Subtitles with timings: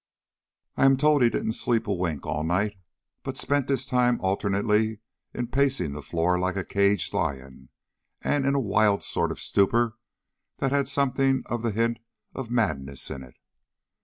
[0.77, 2.75] "I am told he didn't sleep a wink all night,
[3.21, 4.97] but spent his time alternately
[5.31, 7.69] in pacing the floor like a caged lion,
[8.23, 9.99] and in a wild sort of stupor
[10.57, 11.99] that had something of the hint
[12.33, 13.35] of madness in it.